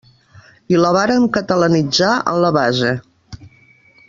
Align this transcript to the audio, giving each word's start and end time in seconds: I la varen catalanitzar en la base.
I 0.75 0.79
la 0.83 0.93
varen 0.95 1.27
catalanitzar 1.37 2.11
en 2.33 2.41
la 2.47 2.53
base. 2.59 2.95